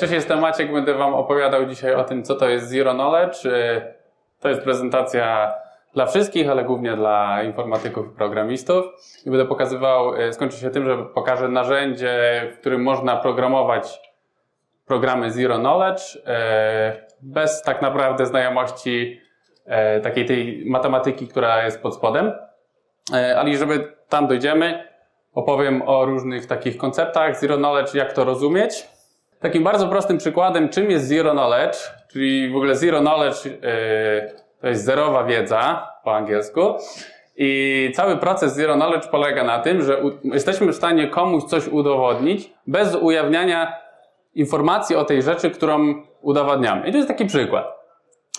Cześć, 0.00 0.12
jestem 0.12 0.40
Maciek, 0.40 0.72
będę 0.72 0.94
Wam 0.94 1.14
opowiadał 1.14 1.66
dzisiaj 1.66 1.94
o 1.94 2.04
tym, 2.04 2.22
co 2.22 2.34
to 2.34 2.48
jest 2.48 2.68
Zero 2.68 2.94
Knowledge. 2.94 3.46
Y, 3.46 3.94
to 4.40 4.48
jest 4.48 4.62
prezentacja 4.62 5.54
dla 5.94 6.06
wszystkich, 6.06 6.50
ale 6.50 6.64
głównie 6.64 6.96
dla 6.96 7.42
informatyków 7.42 8.06
i 8.06 8.16
programistów. 8.16 8.84
I 9.26 9.30
będę 9.30 9.46
pokazywał, 9.46 10.14
y, 10.20 10.32
skończy 10.32 10.56
się 10.56 10.70
tym, 10.70 10.84
że 10.84 11.04
pokażę 11.04 11.48
narzędzie, 11.48 12.42
w 12.54 12.58
którym 12.58 12.82
można 12.82 13.16
programować 13.16 14.00
programy 14.86 15.30
Zero 15.30 15.58
Knowledge 15.58 16.16
y, 16.16 16.20
bez 17.22 17.62
tak 17.62 17.82
naprawdę 17.82 18.26
znajomości 18.26 19.20
takiej 20.02 20.26
tej 20.26 20.64
matematyki, 20.66 21.28
która 21.28 21.64
jest 21.64 21.82
pod 21.82 21.94
spodem. 21.94 22.32
Ale 23.36 23.56
żeby 23.56 23.92
tam 24.08 24.26
dojdziemy, 24.26 24.88
opowiem 25.34 25.82
o 25.86 26.04
różnych 26.04 26.46
takich 26.46 26.76
konceptach 26.76 27.40
Zero 27.40 27.56
Knowledge, 27.56 27.94
jak 27.94 28.12
to 28.12 28.24
rozumieć 28.24 28.99
Takim 29.40 29.64
bardzo 29.64 29.88
prostym 29.88 30.18
przykładem, 30.18 30.68
czym 30.68 30.90
jest 30.90 31.08
zero 31.08 31.32
knowledge, 31.32 31.76
czyli 32.12 32.50
w 32.50 32.56
ogóle 32.56 32.76
zero 32.76 33.00
knowledge 33.00 33.44
yy, 33.44 33.52
to 34.60 34.68
jest 34.68 34.84
zerowa 34.84 35.24
wiedza 35.24 35.88
po 36.04 36.16
angielsku. 36.16 36.60
I 37.36 37.92
cały 37.94 38.16
proces 38.16 38.54
zero 38.54 38.74
knowledge 38.74 39.06
polega 39.06 39.44
na 39.44 39.58
tym, 39.58 39.82
że 39.82 40.02
jesteśmy 40.24 40.72
w 40.72 40.76
stanie 40.76 41.08
komuś 41.08 41.44
coś 41.44 41.68
udowodnić 41.68 42.52
bez 42.66 42.94
ujawniania 42.94 43.76
informacji 44.34 44.96
o 44.96 45.04
tej 45.04 45.22
rzeczy, 45.22 45.50
którą 45.50 46.02
udowadniamy. 46.22 46.88
I 46.88 46.90
to 46.92 46.96
jest 46.96 47.08
taki 47.08 47.26
przykład. 47.26 47.66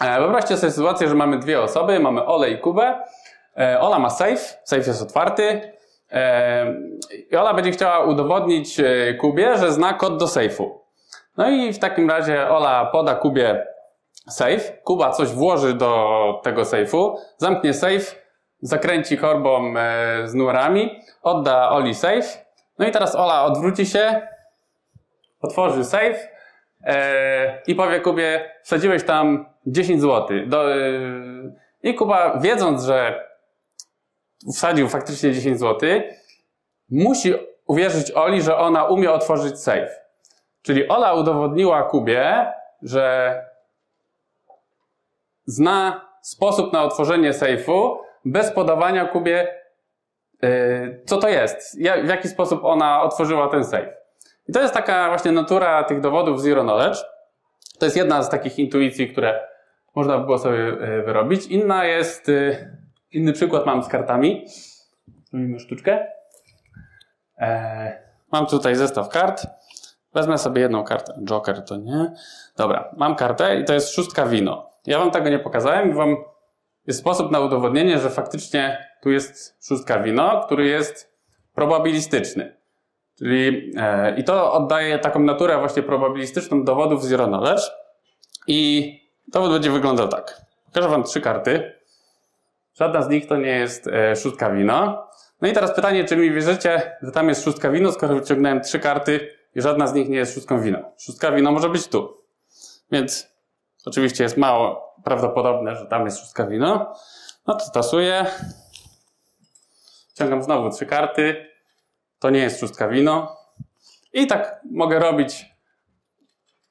E, 0.02 0.20
wyobraźcie 0.20 0.58
sobie 0.58 0.72
sytuację, 0.72 1.08
że 1.08 1.16
mamy 1.16 1.40
dwie 1.40 1.62
osoby, 1.62 2.00
mamy 2.00 2.26
Ole 2.26 2.50
i 2.50 2.58
Kubę. 2.58 3.04
E, 3.58 3.80
Ola 3.80 4.00
ma 4.00 4.10
safe, 4.10 4.38
safe 4.64 4.88
jest 4.88 5.02
otwarty. 5.02 5.62
E, 6.12 6.76
I 7.32 7.36
Ola 7.36 7.54
będzie 7.54 7.72
chciała 7.72 8.06
udowodnić 8.06 8.82
Kubie, 9.20 9.58
że 9.58 9.72
zna 9.72 9.94
kod 9.94 10.18
do 10.18 10.26
safe'u. 10.26 10.81
No 11.38 11.50
i 11.50 11.74
w 11.74 11.80
takim 11.80 12.10
razie 12.10 12.50
Ola 12.50 12.86
poda 12.86 13.16
Kubie 13.16 13.66
safe, 14.30 14.78
Kuba 14.84 15.10
coś 15.10 15.30
włoży 15.30 15.74
do 15.74 16.42
tego 16.44 16.62
safe'u, 16.62 17.16
zamknie 17.38 17.74
safe, 17.74 18.16
zakręci 18.62 19.18
korbą 19.18 19.74
e, 19.78 20.28
z 20.28 20.34
numerami, 20.34 21.00
odda 21.24 21.70
Oli 21.70 21.96
safe, 21.96 22.46
no 22.80 22.88
i 22.88 22.92
teraz 22.92 23.16
Ola 23.16 23.46
odwróci 23.46 23.86
się, 23.86 24.28
otworzy 25.42 25.84
safe 25.84 26.30
e, 26.84 27.62
i 27.68 27.76
powie 27.76 28.00
Kubie, 28.00 28.52
wsadziłeś 28.64 29.04
tam 29.04 29.46
10 29.66 30.02
zł. 30.02 30.38
E, 30.38 30.42
I 31.84 31.96
Kuba, 31.96 32.40
wiedząc, 32.40 32.84
że 32.84 33.28
wsadził 34.54 34.90
faktycznie 34.90 35.34
10 35.34 35.60
zł, 35.60 35.90
musi 36.90 37.34
uwierzyć 37.68 38.12
Oli, 38.12 38.42
że 38.42 38.58
ona 38.58 38.86
umie 38.86 39.12
otworzyć 39.12 39.60
safe. 39.60 40.01
Czyli 40.62 40.88
Ola 40.88 41.14
udowodniła 41.14 41.84
Kubie, 41.84 42.54
że 42.82 43.36
zna 45.46 46.06
sposób 46.22 46.74
na 46.74 46.84
otworzenie 46.84 47.34
sejfu 47.34 48.00
bez 48.26 48.52
podawania 48.52 49.06
Kubie, 49.06 49.48
yy, 50.42 51.02
co 51.06 51.18
to 51.18 51.30
jest, 51.30 51.80
w 52.04 52.08
jaki 52.08 52.28
sposób 52.28 52.66
ona 52.66 53.02
otworzyła 53.02 53.48
ten 53.48 53.64
sejf. 53.64 53.90
I 54.48 54.54
to 54.54 54.62
jest 54.62 54.74
taka 54.74 55.08
właśnie 55.08 55.32
natura 55.32 55.84
tych 55.84 56.02
dowodów 56.02 56.42
Zero 56.42 56.64
Knowledge. 56.64 56.98
To 57.80 57.86
jest 57.86 57.98
jedna 57.98 58.24
z 58.24 58.30
takich 58.30 58.60
intuicji, 58.60 59.10
które 59.10 59.48
można 59.96 60.18
by 60.18 60.26
było 60.26 60.38
sobie 60.38 60.58
yy, 60.58 61.04
wyrobić. 61.04 61.46
Inna 61.46 61.86
jest, 61.86 62.28
yy, 62.28 62.78
inny 63.12 63.34
przykład 63.34 63.66
mam 63.66 63.84
z 63.84 63.88
kartami. 63.88 64.46
Zrobimy 65.24 65.60
sztuczkę. 65.60 66.08
Mam 68.32 68.46
tutaj 68.46 68.76
zestaw 68.76 69.10
kart. 69.10 69.48
Wezmę 70.14 70.38
sobie 70.38 70.62
jedną 70.62 70.84
kartę. 70.84 71.20
Joker 71.24 71.66
to 71.66 71.78
nie. 71.78 72.14
Dobra, 72.58 72.92
mam 72.98 73.16
kartę 73.16 73.60
i 73.60 73.66
to 73.66 73.74
jest 73.74 73.94
szóstka 73.94 74.26
wino. 74.26 74.70
Ja 74.86 75.00
wam 75.00 75.12
tego 75.12 75.30
nie 75.30 75.40
pokazałem 75.40 75.92
i 75.92 75.94
wam 75.94 76.16
jest 76.88 77.00
sposób 77.00 77.32
na 77.32 77.40
udowodnienie, 77.40 78.00
że 78.00 78.10
faktycznie 78.10 78.88
tu 79.02 79.10
jest 79.10 79.68
szóstka 79.68 80.00
wino, 80.00 80.44
który 80.46 80.66
jest 80.66 81.14
probabilistyczny. 81.56 82.58
Czyli 83.18 83.72
e, 83.78 84.16
i 84.18 84.24
to 84.24 84.54
oddaje 84.54 85.00
taką 85.00 85.20
naturę 85.20 85.60
właśnie 85.60 85.84
probabilistyczną 85.84 86.64
dowodów 86.64 87.04
zero 87.04 87.28
knowledge. 87.28 87.62
I 88.48 89.00
dowód 89.28 89.52
będzie 89.52 89.72
wyglądał 89.72 90.08
tak. 90.08 90.42
Pokażę 90.66 90.90
wam 90.90 91.04
trzy 91.04 91.22
karty. 91.22 91.74
Żadna 92.74 93.02
z 93.02 93.10
nich 93.10 93.28
to 93.28 93.38
nie 93.38 93.50
jest 93.50 93.88
e, 93.88 94.16
szóstka 94.16 94.52
wino. 94.52 95.08
No 95.42 95.48
i 95.48 95.54
teraz 95.54 95.76
pytanie, 95.76 96.06
czy 96.06 96.18
mi 96.18 96.32
wierzycie, 96.32 96.98
że 97.02 97.12
tam 97.12 97.30
jest 97.30 97.44
szóstka 97.44 97.70
wino, 97.70 97.92
skoro 97.92 98.16
wyciągnąłem 98.16 98.62
trzy 98.62 98.80
karty 98.80 99.41
i 99.56 99.62
żadna 99.62 99.88
z 99.88 99.94
nich 99.94 100.10
nie 100.10 100.18
jest 100.18 100.34
szóstką 100.34 100.62
wina. 100.62 100.84
Szóstka 101.00 101.32
wina 101.32 101.52
może 101.52 101.70
być 101.70 101.88
tu. 101.88 102.18
Więc 102.92 103.28
oczywiście 103.86 104.24
jest 104.24 104.38
mało 104.38 104.94
prawdopodobne, 105.04 105.76
że 105.76 105.86
tam 105.86 106.06
jest 106.06 106.20
szóstka 106.20 106.48
wino. 106.48 106.94
No 107.48 107.56
to 107.56 107.72
tasuję. 107.74 108.26
Ciągam 110.14 110.44
znowu 110.44 110.70
trzy 110.70 110.86
karty. 110.86 111.46
To 112.20 112.30
nie 112.30 112.40
jest 112.40 112.60
szóstka 112.60 112.88
wino. 112.88 113.38
I 114.14 114.28
tak 114.28 114.62
mogę 114.72 115.00
robić 115.00 115.46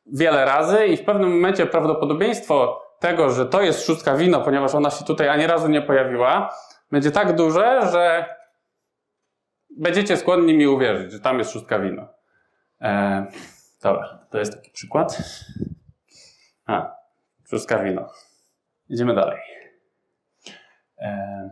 wiele 0.07 0.45
razy 0.45 0.87
i 0.87 0.97
w 0.97 1.05
pewnym 1.05 1.31
momencie 1.31 1.67
prawdopodobieństwo 1.67 2.83
tego, 2.99 3.31
że 3.31 3.47
to 3.47 3.63
jest 3.63 3.87
szóstka 3.87 4.17
wino, 4.17 4.41
ponieważ 4.41 4.75
ona 4.75 4.91
się 4.91 5.05
tutaj 5.05 5.29
ani 5.29 5.47
razu 5.47 5.69
nie 5.69 5.83
pojawiła, 5.83 6.55
będzie 6.91 7.11
tak 7.11 7.37
duże, 7.37 7.89
że 7.93 8.35
będziecie 9.77 10.17
skłonni 10.17 10.55
mi 10.55 10.67
uwierzyć, 10.67 11.13
że 11.13 11.21
tam 11.21 11.39
jest 11.39 11.51
szóstka 11.51 11.79
wino. 11.79 12.20
E, 12.81 13.27
dobra, 13.83 14.27
to 14.31 14.39
jest 14.39 14.57
taki 14.57 14.71
przykład. 14.71 15.19
A, 16.67 16.97
wszystko 17.45 17.83
wino. 17.83 18.07
Idziemy 18.89 19.15
dalej. 19.15 19.39
E, 20.99 21.51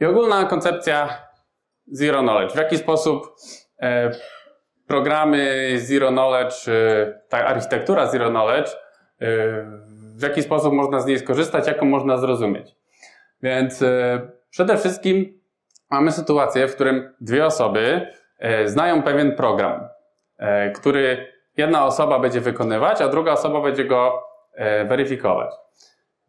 I 0.00 0.04
ogólna 0.04 0.44
koncepcja 0.44 1.22
Zero 1.86 2.22
Knowledge. 2.22 2.52
W 2.52 2.56
jaki 2.56 2.78
sposób 2.78 3.36
e, 3.80 4.10
programy 4.86 5.70
Zero 5.78 6.08
Knowledge, 6.08 6.68
e, 6.68 7.20
ta 7.28 7.46
architektura 7.46 8.06
Zero 8.06 8.30
Knowledge, 8.30 8.70
e, 8.70 8.76
w 10.16 10.22
jaki 10.22 10.42
sposób 10.42 10.72
można 10.72 11.00
z 11.00 11.06
niej 11.06 11.18
skorzystać, 11.18 11.66
jaką 11.66 11.86
można 11.86 12.16
zrozumieć. 12.16 12.76
Więc 13.42 13.82
e, 13.82 14.20
przede 14.50 14.76
wszystkim 14.76 15.40
mamy 15.90 16.12
sytuację, 16.12 16.68
w 16.68 16.74
którym 16.74 17.14
dwie 17.20 17.46
osoby 17.46 18.06
znają 18.64 19.02
pewien 19.02 19.36
program. 19.36 19.88
E, 20.38 20.70
który 20.70 21.32
jedna 21.56 21.84
osoba 21.84 22.18
będzie 22.18 22.40
wykonywać, 22.40 23.00
a 23.00 23.08
druga 23.08 23.32
osoba 23.32 23.60
będzie 23.60 23.84
go 23.84 24.22
e, 24.54 24.84
weryfikować. 24.84 25.54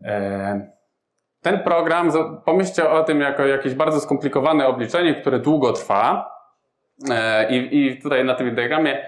E, 0.04 0.72
ten 1.42 1.60
program, 1.60 2.12
pomyślcie 2.46 2.90
o 2.90 3.04
tym 3.04 3.22
jako 3.22 3.46
jakieś 3.46 3.74
bardzo 3.74 4.00
skomplikowane 4.00 4.68
obliczenie, 4.68 5.16
które 5.16 5.40
długo 5.40 5.74
trwa. 5.74 6.38
I, 7.50 7.70
i 7.72 8.02
tutaj 8.02 8.26
na 8.26 8.36
tym 8.36 8.56
diagramie 8.56 9.06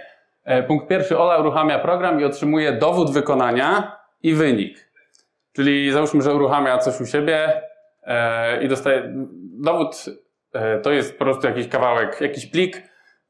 punkt 0.68 0.88
pierwszy, 0.88 1.18
Ola 1.18 1.38
uruchamia 1.38 1.80
program 1.80 2.22
i 2.22 2.26
otrzymuje 2.26 2.72
dowód 2.72 3.12
wykonania 3.12 3.98
i 4.24 4.34
wynik. 4.34 4.92
Czyli 5.54 5.92
załóżmy, 5.92 6.22
że 6.22 6.36
uruchamia 6.36 6.78
coś 6.78 7.02
u 7.02 7.06
siebie 7.06 7.62
i 8.62 8.68
dostaje 8.68 9.14
dowód, 9.64 10.06
to 10.84 10.92
jest 10.92 11.18
po 11.18 11.26
prostu 11.26 11.48
jakiś 11.48 11.68
kawałek, 11.68 12.22
jakiś 12.22 12.46
plik, 12.46 12.84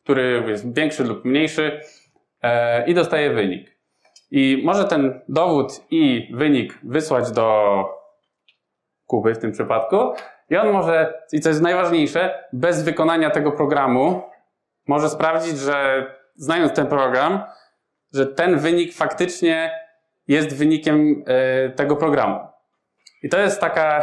który 0.03 0.43
jest 0.47 0.75
większy 0.75 1.03
lub 1.03 1.25
mniejszy 1.25 1.81
e, 2.41 2.87
i 2.87 2.93
dostaje 2.93 3.33
wynik. 3.33 3.79
I 4.31 4.61
może 4.65 4.85
ten 4.85 5.21
dowód 5.29 5.71
i 5.91 6.31
wynik 6.33 6.79
wysłać 6.83 7.31
do 7.31 7.85
Kuby 9.05 9.35
w 9.35 9.39
tym 9.39 9.51
przypadku 9.51 10.13
i 10.49 10.57
on 10.57 10.71
może, 10.71 11.23
i 11.31 11.39
co 11.39 11.49
jest 11.49 11.61
najważniejsze, 11.61 12.43
bez 12.53 12.83
wykonania 12.83 13.29
tego 13.29 13.51
programu 13.51 14.23
może 14.87 15.09
sprawdzić, 15.09 15.57
że 15.57 16.05
znając 16.35 16.73
ten 16.73 16.87
program, 16.87 17.43
że 18.13 18.25
ten 18.25 18.59
wynik 18.59 18.93
faktycznie 18.93 19.71
jest 20.27 20.57
wynikiem 20.57 21.23
e, 21.27 21.69
tego 21.69 21.95
programu. 21.95 22.39
I 23.23 23.29
to 23.29 23.39
jest 23.39 23.61
taka 23.61 24.01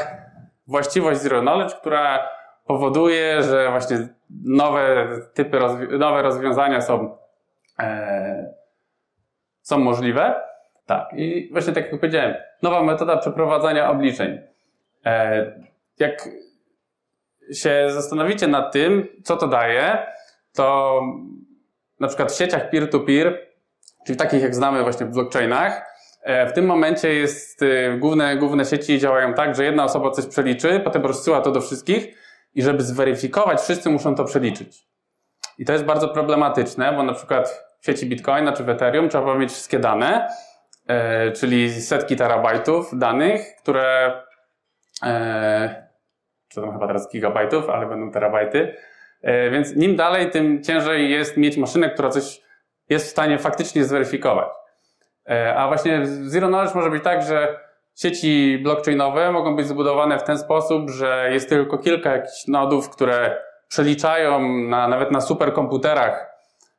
właściwość 0.66 1.20
Zero 1.20 1.40
Knowledge, 1.40 1.74
która 1.74 2.28
powoduje, 2.66 3.42
że 3.42 3.70
właśnie 3.70 4.08
nowe 4.44 5.08
typy, 5.34 5.58
nowe 5.98 6.22
rozwiązania 6.22 6.80
są, 6.80 7.16
e, 7.78 8.54
są 9.62 9.78
możliwe. 9.78 10.34
Tak, 10.86 11.08
i 11.16 11.48
właśnie 11.52 11.72
tak 11.72 11.84
jak 11.84 12.00
powiedziałem, 12.00 12.34
nowa 12.62 12.82
metoda 12.82 13.16
przeprowadzania 13.16 13.90
obliczeń. 13.90 14.38
E, 15.06 15.46
jak 15.98 16.28
się 17.52 17.86
zastanowicie 17.88 18.46
nad 18.48 18.72
tym, 18.72 19.08
co 19.24 19.36
to 19.36 19.48
daje, 19.48 20.06
to 20.54 21.00
na 22.00 22.08
przykład 22.08 22.32
w 22.32 22.36
sieciach 22.38 22.70
peer-to-peer, 22.70 23.46
czyli 24.06 24.18
takich 24.18 24.42
jak 24.42 24.54
znamy 24.54 24.82
właśnie 24.82 25.06
w 25.06 25.10
blockchainach, 25.10 25.82
e, 26.22 26.46
w 26.46 26.52
tym 26.52 26.66
momencie 26.66 27.14
jest, 27.14 27.62
e, 27.62 27.98
główne, 27.98 28.36
główne 28.36 28.64
sieci 28.64 28.98
działają 28.98 29.34
tak, 29.34 29.54
że 29.54 29.64
jedna 29.64 29.84
osoba 29.84 30.10
coś 30.10 30.26
przeliczy, 30.26 30.80
potem 30.84 31.02
rozsyła 31.06 31.40
to 31.40 31.50
do 31.50 31.60
wszystkich 31.60 32.25
i 32.56 32.62
żeby 32.62 32.82
zweryfikować, 32.82 33.60
wszyscy 33.60 33.90
muszą 33.90 34.14
to 34.14 34.24
przeliczyć. 34.24 34.86
I 35.58 35.64
to 35.64 35.72
jest 35.72 35.84
bardzo 35.84 36.08
problematyczne, 36.08 36.92
bo 36.92 37.02
na 37.02 37.12
przykład 37.12 37.66
w 37.80 37.86
sieci 37.86 38.06
Bitcoina 38.06 38.52
czy 38.52 38.64
w 38.64 38.68
Ethereum 38.68 39.08
trzeba 39.08 39.34
mieć 39.34 39.50
wszystkie 39.50 39.78
dane, 39.78 40.28
e, 40.88 41.32
czyli 41.32 41.82
setki 41.82 42.16
terabajtów 42.16 42.98
danych, 42.98 43.56
które, 43.62 44.12
e, 45.02 45.86
czy 46.48 46.60
tam 46.60 46.72
chyba 46.72 46.86
teraz 46.86 47.12
gigabajtów, 47.12 47.70
ale 47.70 47.86
będą 47.86 48.10
terabajty. 48.10 48.76
E, 49.22 49.50
więc 49.50 49.76
nim 49.76 49.96
dalej, 49.96 50.30
tym 50.30 50.62
ciężej 50.62 51.10
jest 51.10 51.36
mieć 51.36 51.56
maszynę, 51.56 51.90
która 51.90 52.08
coś 52.08 52.42
jest 52.88 53.06
w 53.06 53.10
stanie 53.10 53.38
faktycznie 53.38 53.84
zweryfikować. 53.84 54.48
E, 55.30 55.54
a 55.56 55.68
właśnie 55.68 56.06
Zero 56.06 56.48
Knowledge 56.48 56.74
może 56.74 56.90
być 56.90 57.04
tak, 57.04 57.22
że 57.22 57.65
sieci 57.96 58.58
blockchainowe 58.62 59.32
mogą 59.32 59.56
być 59.56 59.66
zbudowane 59.66 60.18
w 60.18 60.22
ten 60.22 60.38
sposób, 60.38 60.90
że 60.90 61.28
jest 61.32 61.48
tylko 61.48 61.78
kilka 61.78 62.12
jakichś 62.12 62.46
nodów, 62.46 62.90
które 62.90 63.38
przeliczają 63.68 64.48
na, 64.48 64.88
nawet 64.88 65.10
na 65.10 65.20
superkomputerach 65.20 66.30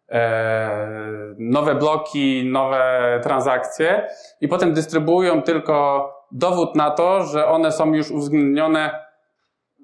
e, 0.10 1.36
nowe 1.40 1.76
bloki, 1.76 2.50
nowe 2.52 3.20
transakcje 3.24 4.08
i 4.42 4.48
potem 4.48 4.74
dystrybuują 4.74 5.42
tylko 5.42 6.10
dowód 6.32 6.76
na 6.76 6.92
to, 6.92 7.24
że 7.24 7.48
one 7.48 7.72
są 7.72 7.94
już 7.94 8.12
uwzględnione 8.12 9.00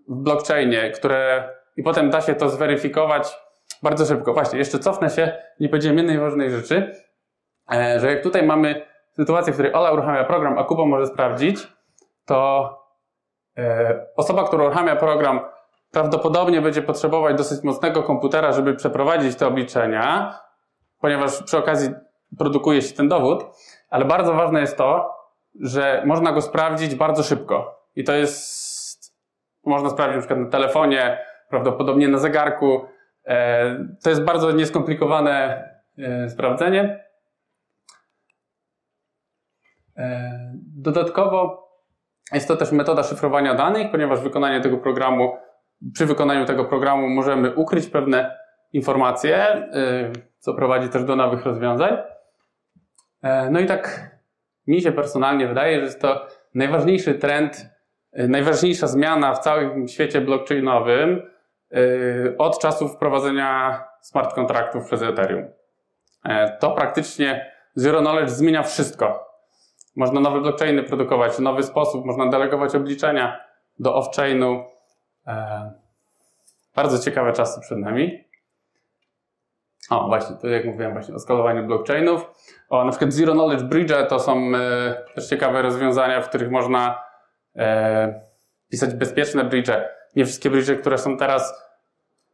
w 0.10 0.16
blockchainie, 0.16 0.92
które 0.92 1.50
i 1.78 1.84
potem 1.84 2.10
da 2.10 2.22
się 2.22 2.36
to 2.36 2.50
zweryfikować 2.50 3.38
bardzo 3.84 4.06
szybko. 4.06 4.34
Właśnie, 4.34 4.60
jeszcze 4.60 4.80
cofnę 4.80 5.10
się, 5.10 5.38
nie 5.60 5.70
powiedziałem 5.70 5.98
jednej 5.98 6.20
ważnej 6.20 6.50
rzeczy, 6.50 6.92
e, 7.74 8.00
że 8.00 8.10
jak 8.10 8.24
tutaj 8.24 8.44
mamy 8.44 8.93
sytuację, 9.16 9.54
w 9.54 9.56
której 9.56 9.74
Ola 9.74 9.92
uruchamia 9.92 10.24
program, 10.24 10.58
a 10.58 10.64
Kuba 10.64 10.86
może 10.86 11.08
sprawdzić, 11.08 11.68
to 12.26 12.70
e, 13.58 14.06
osoba, 14.16 14.44
która 14.44 14.64
uruchamia 14.64 14.96
program, 14.96 15.40
prawdopodobnie 15.92 16.62
będzie 16.62 16.82
potrzebować 16.82 17.38
dosyć 17.38 17.64
mocnego 17.64 18.04
komputera, 18.04 18.52
żeby 18.52 18.74
przeprowadzić 18.74 19.36
te 19.36 19.48
obliczenia, 19.48 20.40
ponieważ 21.00 21.44
przy 21.44 21.58
okazji 21.58 21.90
produkuje 22.38 22.82
się 22.82 22.96
ten 22.96 23.08
dowód, 23.10 23.46
ale 23.90 24.06
bardzo 24.06 24.34
ważne 24.34 24.62
jest 24.62 24.78
to, 24.78 25.16
że 25.62 26.04
można 26.06 26.32
go 26.32 26.42
sprawdzić 26.42 26.96
bardzo 26.96 27.24
szybko. 27.24 27.84
I 27.96 28.04
to 28.04 28.14
jest, 28.14 29.14
można 29.66 29.90
sprawdzić 29.90 30.16
na 30.16 30.22
przykład 30.22 30.40
na 30.40 30.50
telefonie, 30.50 31.18
prawdopodobnie 31.50 32.08
na 32.08 32.18
zegarku. 32.18 32.86
E, 33.26 33.86
to 34.04 34.10
jest 34.10 34.24
bardzo 34.24 34.52
nieskomplikowane 34.52 35.64
e, 35.98 36.30
sprawdzenie. 36.30 37.06
E, 39.98 40.32
dodatkowo 40.76 41.64
jest 42.34 42.48
to 42.48 42.58
też 42.58 42.72
metoda 42.72 43.04
szyfrowania 43.04 43.54
danych, 43.54 43.92
ponieważ 43.92 44.20
wykonanie 44.20 44.62
tego 44.62 44.78
programu, 44.78 45.38
przy 45.94 46.06
wykonaniu 46.06 46.46
tego 46.46 46.66
programu 46.66 47.10
możemy 47.10 47.56
ukryć 47.56 47.88
pewne 47.88 48.38
informacje, 48.74 49.68
co 50.40 50.54
prowadzi 50.54 50.90
też 50.90 51.04
do 51.04 51.16
nowych 51.16 51.46
rozwiązań. 51.46 51.98
No 53.52 53.60
i 53.60 53.66
tak 53.66 54.12
mi 54.68 54.82
się 54.82 54.92
personalnie 54.92 55.48
wydaje, 55.48 55.78
że 55.78 55.86
jest 55.86 56.02
to 56.02 56.28
najważniejszy 56.56 57.14
trend, 57.14 57.70
najważniejsza 58.14 58.88
zmiana 58.88 59.34
w 59.34 59.40
całym 59.40 59.88
świecie 59.88 60.22
blockchainowym, 60.22 61.22
od 62.38 62.60
czasu 62.60 62.88
wprowadzenia 62.88 63.84
smart 64.02 64.34
kontraktów 64.34 64.86
przez 64.86 65.02
Ethereum. 65.02 65.46
E, 66.26 66.58
to 66.58 66.72
praktycznie 66.72 67.52
Zero 67.76 68.00
Knowledge 68.00 68.30
zmienia 68.30 68.64
wszystko. 68.64 69.33
Można 69.96 70.20
nowe 70.20 70.42
blockchainy 70.42 70.84
produkować 70.84 71.34
w 71.34 71.40
nowy 71.40 71.64
sposób, 71.64 72.06
można 72.06 72.30
delegować 72.30 72.76
obliczenia 72.76 73.40
do 73.80 74.00
off-chainu. 74.00 74.64
E, 75.28 75.72
bardzo 76.76 77.00
ciekawe 77.00 77.34
czasy 77.34 77.62
przed 77.62 77.78
nami. 77.78 78.24
O, 79.90 80.08
właśnie, 80.08 80.36
to 80.36 80.48
jak 80.48 80.66
mówiłem 80.66 80.94
właśnie 80.94 81.16
o 81.16 81.20
skalowaniu 81.20 81.68
blockchainów. 81.68 82.26
O, 82.70 82.84
na 82.84 82.92
przykład 82.92 83.14
Zero 83.14 83.34
Knowledge 83.34 83.64
Bridge 83.64 83.94
to 84.10 84.20
są 84.20 84.56
e, 84.56 84.96
też 85.16 85.28
ciekawe 85.28 85.62
rozwiązania, 85.62 86.22
w 86.22 86.30
których 86.30 86.52
można 86.52 87.04
pisać 88.70 88.94
bezpieczne 88.94 89.44
bridge. 89.44 89.72
Nie 90.16 90.26
wszystkie 90.26 90.50
bridge, 90.50 90.80
które 90.82 90.98
są 90.98 91.18
teraz 91.18 91.64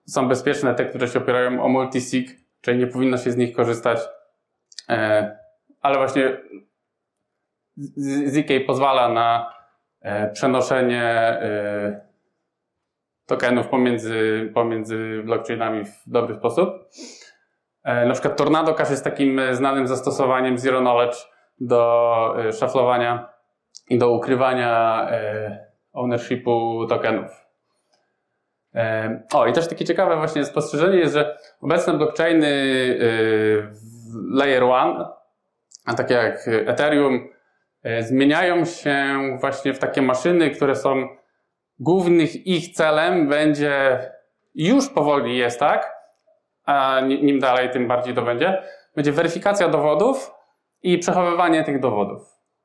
są 0.10 0.28
bezpieczne, 0.28 0.76
te, 0.76 0.86
które 0.86 1.08
się 1.08 1.20
opierają 1.20 1.64
o 1.64 1.68
multisig, 1.68 2.40
czyli 2.62 2.80
nie 2.80 2.88
powinno 2.88 3.18
się 3.18 3.32
z 3.32 3.38
nich 3.38 3.56
korzystać. 3.56 4.00
E, 4.90 5.38
ale 5.82 5.98
właśnie 5.98 6.38
ZK 8.26 8.66
pozwala 8.68 9.10
na 9.10 9.54
e, 10.02 10.32
przenoszenie 10.32 11.04
e, 11.04 12.10
tokenów 13.26 13.68
pomiędzy, 13.68 14.52
pomiędzy 14.54 15.22
blockchainami 15.26 15.86
w 15.86 16.04
dobry 16.08 16.36
sposób. 16.36 16.70
Na 17.84 18.14
przykład 18.14 18.38
Tornado 18.38 18.74
Cash 18.74 18.90
jest 18.90 19.04
takim 19.04 19.42
znanym 19.52 19.88
zastosowaniem 19.88 20.58
Zero 20.58 20.80
Knowledge 20.80 21.18
do 21.60 22.36
szaflowania 22.60 23.30
i 23.90 23.98
do 23.98 24.12
ukrywania 24.12 25.08
ownershipu 25.94 26.86
tokenów. 26.90 27.46
O, 29.34 29.48
i 29.48 29.54
też 29.54 29.68
takie 29.68 29.86
ciekawe 29.86 30.18
właśnie 30.18 30.46
spostrzeżenie 30.46 30.98
jest, 30.98 31.14
że 31.14 31.38
obecne 31.62 31.94
blockchainy 31.94 32.50
Layer 34.32 34.64
1, 34.64 35.06
a 35.86 35.94
takie 35.94 36.14
jak 36.14 36.48
Ethereum, 36.48 37.30
zmieniają 38.00 38.66
się 38.66 39.20
właśnie 39.40 39.74
w 39.74 39.80
takie 39.80 40.02
maszyny, 40.02 40.50
które 40.50 40.76
są 40.76 41.08
głównych 41.80 42.48
ich 42.48 42.74
celem 42.74 43.30
będzie, 43.30 44.00
już 44.56 44.90
powoli 44.90 45.38
jest 45.38 45.60
tak, 45.60 45.94
a 46.66 47.02
nim 47.02 47.40
dalej, 47.40 47.70
tym 47.70 47.88
bardziej 47.88 48.14
to 48.14 48.22
będzie, 48.22 48.64
będzie 48.96 49.12
weryfikacja 49.12 49.70
dowodów 49.70 50.32
i 50.82 50.98
przechowywanie 50.98 51.64
tych 51.64 51.80
dowodów. 51.80 52.22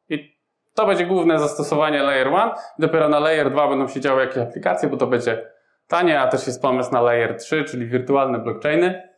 I 0.09 0.39
to 0.75 0.87
będzie 0.87 1.07
główne 1.07 1.39
zastosowanie 1.39 2.03
Layer 2.03 2.27
1. 2.27 2.51
Dopiero 2.79 3.09
na 3.09 3.19
Layer 3.19 3.51
2 3.51 3.69
będą 3.69 3.89
się 3.89 4.01
działy 4.01 4.21
jakieś 4.21 4.39
aplikacje, 4.39 4.89
bo 4.89 4.97
to 4.97 5.07
będzie 5.07 5.51
tanie, 5.87 6.21
a 6.21 6.29
też 6.29 6.47
jest 6.47 6.63
pomysł 6.63 6.93
na 6.93 7.01
Layer 7.01 7.37
3, 7.37 7.65
czyli 7.65 7.87
wirtualne 7.87 8.39
blockchainy. 8.39 9.09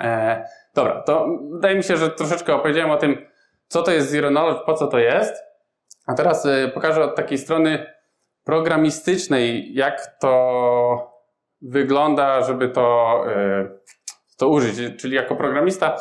E, 0.00 0.44
dobra, 0.74 1.02
to 1.02 1.28
wydaje 1.52 1.76
mi 1.76 1.82
się, 1.82 1.96
że 1.96 2.10
troszeczkę 2.10 2.54
opowiedziałem 2.54 2.90
o 2.90 2.96
tym, 2.96 3.26
co 3.68 3.82
to 3.82 3.92
jest 3.92 4.10
Zero 4.10 4.28
Knowledge, 4.28 4.64
po 4.66 4.74
co 4.74 4.86
to 4.86 4.98
jest. 4.98 5.34
A 6.06 6.14
teraz 6.14 6.46
y, 6.46 6.70
pokażę 6.74 7.04
od 7.04 7.16
takiej 7.16 7.38
strony 7.38 7.86
programistycznej, 8.44 9.74
jak 9.74 10.18
to 10.20 11.16
wygląda, 11.62 12.42
żeby 12.42 12.68
to, 12.68 13.24
y, 13.28 13.80
to 14.38 14.48
użyć. 14.48 15.00
Czyli 15.00 15.14
jako 15.14 15.36
programista, 15.36 15.96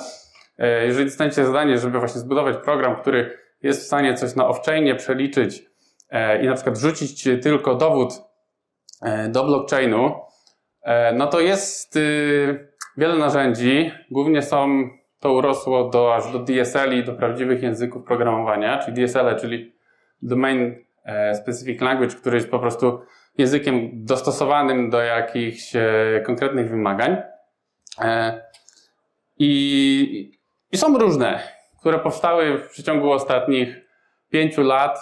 y, 0.59 0.65
jeżeli 0.85 1.05
dostaniecie 1.05 1.45
zadanie, 1.45 1.77
żeby 1.77 1.99
właśnie 1.99 2.21
zbudować 2.21 2.57
program, 2.57 2.95
który 2.95 3.37
jest 3.61 3.81
w 3.81 3.85
stanie 3.85 4.13
coś 4.13 4.35
na 4.35 4.47
off-chainie 4.47 4.95
przeliczyć 4.95 5.63
i 6.41 6.47
na 6.47 6.53
przykład 6.53 6.77
wrzucić 6.77 7.23
tylko 7.43 7.75
dowód 7.75 8.13
do 9.29 9.43
blockchainu, 9.43 10.19
no 11.13 11.27
to 11.27 11.39
jest 11.39 11.99
wiele 12.97 13.17
narzędzi. 13.17 13.91
Głównie 14.11 14.41
są, 14.41 14.89
to 15.19 15.33
urosło 15.33 15.89
do, 15.89 16.15
aż 16.15 16.31
do 16.31 16.39
DSL 16.39 16.99
i 16.99 17.03
do 17.03 17.13
prawdziwych 17.13 17.63
języków 17.63 18.03
programowania, 18.03 18.77
czyli 18.77 19.01
DSL, 19.01 19.39
czyli 19.39 19.75
Domain 20.21 20.75
e, 21.05 21.35
Specific 21.35 21.81
Language, 21.81 22.15
który 22.15 22.35
jest 22.35 22.51
po 22.51 22.59
prostu 22.59 23.01
językiem 23.37 23.89
dostosowanym 23.93 24.89
do 24.89 25.01
jakichś 25.01 25.73
konkretnych 26.25 26.69
wymagań. 26.69 27.17
I, 29.39 30.31
i 30.71 30.77
są 30.77 30.97
różne, 30.97 31.39
które 31.79 31.99
powstały 31.99 32.57
w 32.57 32.69
przeciągu 32.69 33.11
ostatnich 33.11 33.85
pięciu 34.29 34.63
lat. 34.63 34.99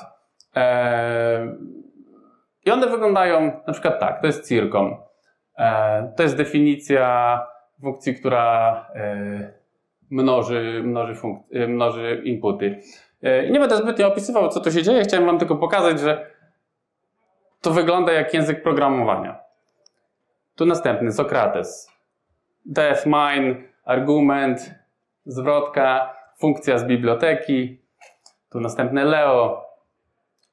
I 2.65 2.71
one 2.71 2.87
wyglądają 2.87 3.61
na 3.67 3.73
przykład 3.73 3.99
tak, 3.99 4.21
to 4.21 4.27
jest 4.27 4.47
circom. 4.47 4.95
E, 5.57 6.13
to 6.17 6.23
jest 6.23 6.37
definicja 6.37 7.39
funkcji, 7.81 8.15
która 8.15 8.75
e, 8.95 9.53
mnoży, 10.13 10.81
mnoży, 10.83 11.13
funk- 11.13 11.43
e, 11.53 11.67
mnoży 11.67 12.21
inputy. 12.25 12.79
Nie 13.51 13.59
będę 13.59 13.77
zbytnio 13.77 14.07
opisywał, 14.07 14.49
co 14.49 14.59
tu 14.59 14.71
się 14.71 14.83
dzieje, 14.83 15.03
chciałem 15.03 15.25
Wam 15.25 15.39
tylko 15.39 15.55
pokazać, 15.55 15.99
że 15.99 16.31
to 17.61 17.71
wygląda 17.71 18.13
jak 18.13 18.33
język 18.33 18.63
programowania. 18.63 19.39
Tu 20.55 20.65
następny, 20.65 21.11
Sokrates. 21.11 21.91
Def, 22.65 23.05
mine, 23.05 23.55
argument, 23.85 24.75
zwrotka, 25.25 26.15
funkcja 26.39 26.77
z 26.77 26.85
biblioteki. 26.85 27.81
Tu 28.51 28.59
następne 28.59 29.05
Leo. 29.05 29.65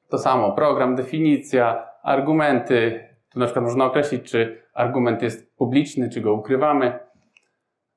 To 0.09 0.17
samo, 0.17 0.51
program, 0.51 0.95
definicja, 0.95 1.87
argumenty. 2.03 3.07
Tu 3.29 3.39
na 3.39 3.45
przykład 3.45 3.65
można 3.65 3.85
określić, 3.85 4.31
czy 4.31 4.63
argument 4.73 5.21
jest 5.21 5.55
publiczny, 5.57 6.09
czy 6.09 6.21
go 6.21 6.33
ukrywamy. 6.33 6.99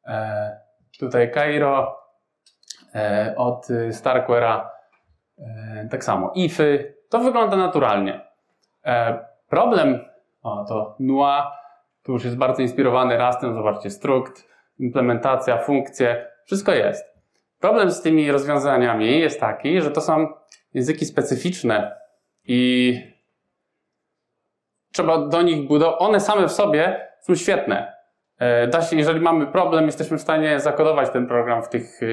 E, 0.06 0.63
tutaj 0.98 1.32
Cairo 1.32 1.96
e, 2.94 3.34
od 3.36 3.66
Starkware'a 3.90 4.68
e, 5.38 5.88
tak 5.90 6.04
samo. 6.04 6.32
Ify. 6.34 6.94
To 7.08 7.18
wygląda 7.18 7.56
naturalnie. 7.56 8.20
E, 8.84 9.24
problem, 9.48 10.04
o 10.42 10.64
to 10.64 10.96
NUA, 11.00 11.52
tu 12.02 12.12
już 12.12 12.24
jest 12.24 12.36
bardzo 12.36 12.62
inspirowany 12.62 13.16
Rastem, 13.16 13.54
zobaczcie, 13.54 13.90
struct, 13.90 14.48
implementacja, 14.78 15.58
funkcje, 15.58 16.26
wszystko 16.44 16.72
jest. 16.72 17.14
Problem 17.60 17.90
z 17.90 18.02
tymi 18.02 18.32
rozwiązaniami 18.32 19.20
jest 19.20 19.40
taki, 19.40 19.80
że 19.80 19.90
to 19.90 20.00
są 20.00 20.28
języki 20.74 21.04
specyficzne 21.04 21.96
i 22.44 23.00
trzeba 24.92 25.18
do 25.18 25.42
nich 25.42 25.68
budować. 25.68 25.96
One 25.98 26.20
same 26.20 26.48
w 26.48 26.52
sobie 26.52 27.10
są 27.20 27.34
świetne. 27.34 27.93
E, 28.38 28.68
da 28.68 28.82
się, 28.82 28.96
jeżeli 28.96 29.20
mamy 29.20 29.46
problem, 29.46 29.86
jesteśmy 29.86 30.18
w 30.18 30.22
stanie 30.22 30.60
zakodować 30.60 31.10
ten 31.10 31.26
program 31.26 31.62
w 31.62 31.68
tych, 31.68 32.02
e, 32.02 32.06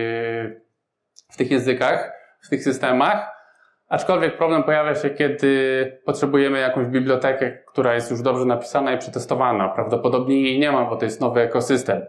w 1.31 1.37
tych 1.37 1.51
językach, 1.51 2.13
w 2.41 2.49
tych 2.49 2.63
systemach. 2.63 3.41
Aczkolwiek 3.87 4.37
problem 4.37 4.63
pojawia 4.63 4.95
się, 4.95 5.09
kiedy 5.09 6.01
potrzebujemy 6.05 6.59
jakąś 6.59 6.87
bibliotekę, 6.87 7.51
która 7.51 7.95
jest 7.95 8.11
już 8.11 8.21
dobrze 8.21 8.45
napisana 8.45 8.93
i 8.93 8.97
przetestowana. 8.97 9.69
Prawdopodobnie 9.69 10.41
jej 10.41 10.59
nie 10.59 10.71
ma, 10.71 10.85
bo 10.85 10.95
to 10.95 11.05
jest 11.05 11.21
nowy 11.21 11.41
ekosystem. 11.41 12.05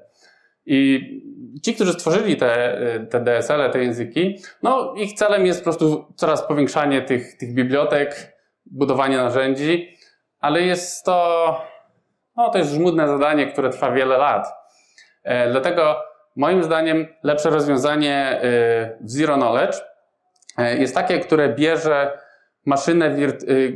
I 0.66 1.00
ci, 1.62 1.74
którzy 1.74 1.92
stworzyli 1.92 2.36
te, 2.36 2.78
te 3.10 3.20
DSL-e, 3.20 3.70
te 3.70 3.82
języki, 3.82 4.38
no 4.62 4.94
ich 4.96 5.12
celem 5.12 5.46
jest 5.46 5.60
po 5.60 5.64
prostu 5.64 6.06
coraz 6.16 6.46
powiększanie 6.46 7.02
tych, 7.02 7.36
tych 7.36 7.54
bibliotek, 7.54 8.36
budowanie 8.66 9.16
narzędzi, 9.16 9.96
ale 10.40 10.62
jest 10.62 11.04
to, 11.04 11.71
no 12.36 12.50
to 12.50 12.58
jest 12.58 12.70
żmudne 12.70 13.08
zadanie, 13.08 13.46
które 13.46 13.70
trwa 13.70 13.90
wiele 13.90 14.18
lat. 14.18 14.54
E, 15.22 15.50
dlatego 15.50 15.96
moim 16.36 16.64
zdaniem 16.64 17.06
lepsze 17.22 17.50
rozwiązanie 17.50 18.14
e, 18.14 18.40
w 19.00 19.10
Zero 19.10 19.34
Knowledge 19.34 19.76
e, 20.58 20.76
jest 20.76 20.94
takie, 20.94 21.20
które 21.20 21.48
bierze 21.48 22.18
maszynę, 22.66 23.16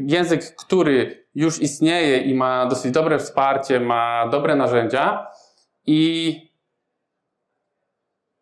język, 0.06 0.56
który 0.56 1.26
już 1.34 1.62
istnieje 1.62 2.18
i 2.18 2.34
ma 2.34 2.66
dosyć 2.66 2.92
dobre 2.92 3.18
wsparcie, 3.18 3.80
ma 3.80 4.28
dobre 4.30 4.56
narzędzia 4.56 5.26
i 5.86 6.40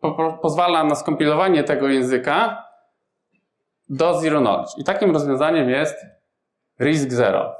po, 0.01 0.39
pozwala 0.43 0.85
na 0.85 0.95
skompilowanie 0.95 1.65
tego 1.65 1.89
języka 1.89 2.65
do 3.89 4.21
Zero 4.21 4.41
Knowledge. 4.41 4.71
I 4.79 4.85
takim 4.85 5.11
rozwiązaniem 5.11 5.71
jest 5.71 6.07
RISC 6.81 7.11
Zero, 7.11 7.57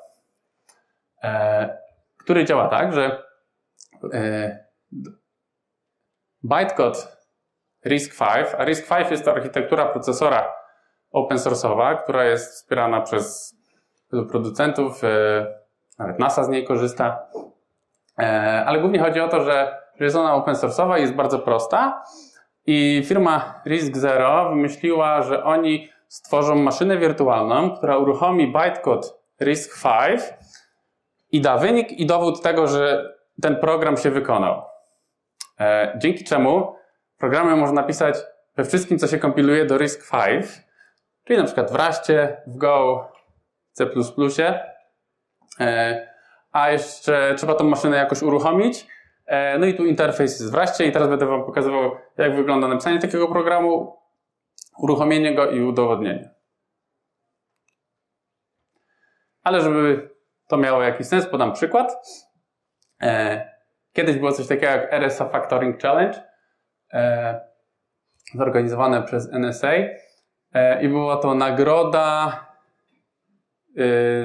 który 2.25 2.45
działa 2.45 2.69
tak, 2.69 2.93
że 2.93 3.23
e, 4.13 4.59
bytecode 6.43 6.99
RISC-V, 7.85 8.25
a 8.59 8.65
RISC-V 8.65 9.11
jest 9.11 9.25
to 9.25 9.33
architektura 9.33 9.87
procesora 9.87 10.53
open 11.11 11.39
source'owa, 11.39 12.03
która 12.03 12.25
jest 12.25 12.55
wspierana 12.55 13.01
przez 13.01 13.57
wielu 14.13 14.27
producentów, 14.27 15.05
e, 15.05 15.47
nawet 15.99 16.19
NASA 16.19 16.45
z 16.45 16.49
niej 16.49 16.65
korzysta, 16.65 17.27
e, 18.19 18.65
ale 18.67 18.81
głównie 18.81 18.99
chodzi 18.99 19.21
o 19.21 19.29
to, 19.29 19.45
że 19.45 19.79
jest 20.01 20.17
ona 20.17 20.35
open 20.35 20.55
source'owa 20.55 20.99
i 20.99 21.01
jest 21.01 21.15
bardzo 21.15 21.39
prosta. 21.39 22.03
I 22.67 23.03
firma 23.07 23.63
Risk 23.67 23.97
Zero 23.97 24.49
wymyśliła, 24.49 25.23
że 25.23 25.45
oni 25.45 25.89
stworzą 26.09 26.55
maszynę 26.55 26.99
wirtualną, 26.99 27.77
która 27.77 27.97
uruchomi 27.99 28.53
bytecode 28.53 29.09
RISC-V 29.41 30.19
i 31.37 31.41
da 31.41 31.59
wynik 31.59 31.93
i 31.93 32.07
dowód 32.07 32.43
tego, 32.43 32.67
że 32.67 33.15
ten 33.43 33.57
program 33.57 33.97
się 33.97 34.11
wykonał. 34.11 34.63
E, 35.61 35.99
dzięki 35.99 36.25
czemu 36.25 36.75
programy 37.19 37.57
można 37.57 37.81
napisać 37.81 38.17
we 38.57 38.65
wszystkim, 38.65 38.99
co 38.99 39.07
się 39.07 39.19
kompiluje 39.19 39.65
do 39.65 39.79
RISC-V, 39.79 40.43
czyli 41.25 41.39
na 41.39 41.45
przykład 41.45 41.73
w 41.73 41.75
Raście, 41.75 42.37
w 42.47 42.57
Go, 42.57 43.09
C++. 43.73 43.87
E, 45.61 46.09
a 46.53 46.71
jeszcze 46.71 47.35
trzeba 47.37 47.55
tą 47.55 47.65
maszynę 47.65 47.97
jakoś 47.97 48.23
uruchomić 48.23 48.87
E, 49.27 49.59
no 49.59 49.67
i 49.67 49.75
tu 49.75 49.87
interfejs 49.87 50.41
jest 50.41 50.53
wreszcie 50.53 50.87
i 50.87 50.93
teraz 50.93 51.09
będę 51.09 51.27
Wam 51.27 51.45
pokazywał, 51.45 51.97
jak 52.19 52.37
wygląda 52.37 52.69
napisanie 52.69 52.99
takiego 52.99 53.29
programu, 53.29 53.97
uruchomienie 54.79 55.35
go 55.35 55.51
i 55.51 55.63
udowodnienie. 55.63 56.31
Ale 59.43 59.61
żeby 59.61 60.14
to 60.49 60.57
miało 60.57 60.83
jakiś 60.83 61.07
sens, 61.07 61.27
podam 61.27 61.53
przykład. 61.53 61.93
E, 63.03 63.45
kiedyś 63.93 64.17
było 64.17 64.33
coś 64.33 64.47
takiego 64.47 64.67
jak 64.67 64.93
RSA 64.93 65.29
Factoring 65.29 65.83
Challenge, 65.83 66.23
e, 66.93 67.41
zorganizowane 68.35 69.03
przez 69.03 69.33
NSA 69.33 69.73
i 70.83 70.89
była 70.89 71.17
to 71.17 71.35
nagroda 71.35 72.41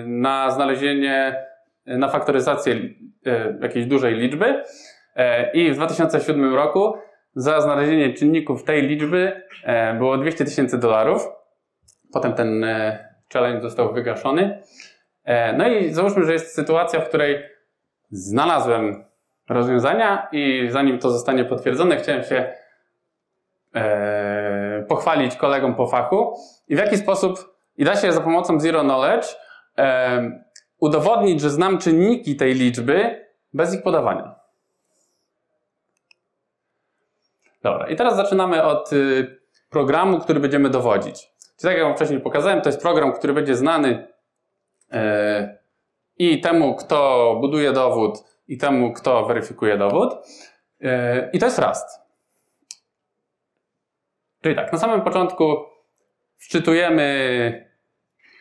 na 0.05 0.51
znalezienie, 0.51 1.45
na 1.85 2.09
faktoryzację 2.09 2.75
jakiejś 3.61 3.85
dużej 3.85 4.15
liczby 4.15 4.63
E, 5.19 5.51
I 5.51 5.71
w 5.71 5.75
2007 5.75 6.55
roku 6.55 6.93
za 7.35 7.61
znalezienie 7.61 8.13
czynników 8.13 8.63
tej 8.63 8.87
liczby 8.87 9.41
e, 9.63 9.93
było 9.93 10.17
200 10.17 10.45
tysięcy 10.45 10.77
dolarów. 10.77 11.27
Potem 12.13 12.33
ten 12.33 12.63
e, 12.63 12.99
challenge 13.33 13.61
został 13.61 13.93
wygaszony. 13.93 14.61
No 15.57 15.67
i 15.67 15.93
załóżmy, 15.93 16.25
że 16.25 16.33
jest 16.33 16.55
sytuacja, 16.55 17.01
w 17.01 17.07
której 17.07 17.43
znalazłem 18.11 19.05
rozwiązania 19.49 20.27
i 20.31 20.67
zanim 20.71 20.99
to 20.99 21.11
zostanie 21.11 21.45
potwierdzone, 21.45 21.97
chciałem 21.97 22.23
się 22.23 22.53
pochwalić 24.87 25.35
kolegom 25.35 25.75
po 25.75 25.87
fachu 25.87 26.33
i 26.67 26.75
w 26.75 26.79
jaki 26.79 26.97
sposób 26.97 27.55
i 27.77 27.83
da 27.83 27.95
się 27.95 28.11
za 28.11 28.21
pomocą 28.21 28.59
Zero 28.59 28.81
Knowledge 28.81 29.25
udowodnić, 30.79 31.41
że 31.41 31.49
znam 31.49 31.77
czynniki 31.77 32.35
tej 32.35 32.53
liczby 32.53 33.25
bez 33.53 33.75
ich 33.75 33.83
podawania. 33.83 34.35
Dobra, 37.63 37.87
i 37.87 37.95
teraz 37.95 38.15
zaczynamy 38.15 38.63
od 38.63 38.93
y, 38.93 39.39
programu, 39.69 40.19
który 40.19 40.39
będziemy 40.39 40.69
dowodzić. 40.69 41.33
Czyli 41.59 41.69
tak 41.69 41.77
jak 41.77 41.83
Wam 41.83 41.95
wcześniej 41.95 42.19
pokazałem, 42.19 42.61
to 42.61 42.69
jest 42.69 42.81
program, 42.81 43.13
który 43.13 43.33
będzie 43.33 43.55
znany 43.55 43.89
e, 43.89 44.07
i 46.17 46.39
temu, 46.39 46.75
kto 46.75 47.37
buduje 47.41 47.71
dowód, 47.71 48.23
i 48.47 48.57
temu, 48.57 48.93
kto 48.93 49.25
weryfikuje 49.25 49.77
dowód. 49.77 50.13
E, 50.81 51.29
I 51.33 51.39
to 51.39 51.45
jest 51.45 51.59
Rust. 51.59 51.85
Czyli 54.41 54.55
tak, 54.55 54.73
na 54.73 54.79
samym 54.79 55.01
początku 55.01 55.57
wczytujemy 56.37 57.69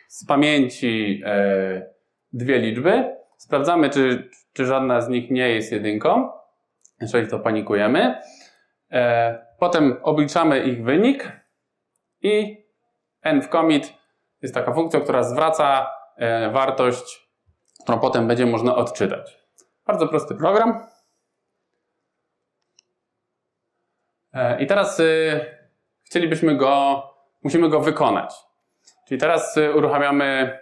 z 0.07 0.25
pamięci 0.25 1.21
e, 1.25 1.89
dwie 2.33 2.59
liczby. 2.59 3.15
Sprawdzamy, 3.37 3.89
czy, 3.89 4.29
czy 4.53 4.65
żadna 4.65 5.01
z 5.01 5.09
nich 5.09 5.31
nie 5.31 5.49
jest 5.49 5.71
jedynką. 5.71 6.29
Jeżeli 7.01 7.27
to 7.27 7.39
panikujemy. 7.39 8.21
E, 8.91 9.45
potem 9.59 9.97
obliczamy 10.03 10.59
ich 10.59 10.83
wynik 10.83 11.31
i 12.21 12.65
commit 13.51 13.93
jest 14.41 14.53
taka 14.53 14.73
funkcja, 14.73 14.99
która 14.99 15.23
zwraca 15.23 15.81
e, 15.81 15.98
wartość, 16.51 17.29
którą 17.83 17.99
potem 17.99 18.27
będzie 18.27 18.45
można 18.45 18.75
odczytać. 18.75 19.39
Bardzo 19.87 20.07
prosty 20.07 20.35
program. 20.35 20.85
E, 24.33 24.61
I 24.61 24.67
teraz 24.67 25.01
chcielibyśmy 26.05 26.55
go, 26.55 27.03
musimy 27.43 27.69
go 27.69 27.79
wykonać. 27.79 28.35
Czyli 29.07 29.19
teraz 29.19 29.59
uruchamiamy, 29.75 30.59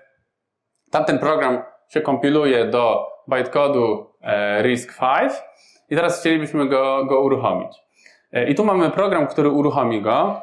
tamten 0.91 1.19
program 1.19 1.63
się 1.89 2.01
kompiluje 2.01 2.65
do 2.65 3.07
bytecode'u 3.27 4.05
RISC-V 4.61 5.29
i 5.89 5.95
teraz 5.95 6.19
chcielibyśmy 6.19 6.69
go, 6.69 7.05
go 7.05 7.21
uruchomić. 7.21 7.87
E, 8.31 8.47
I 8.47 8.55
tu 8.55 8.65
mamy 8.65 8.91
program, 8.91 9.27
który 9.27 9.49
uruchomi 9.49 10.01
go. 10.01 10.41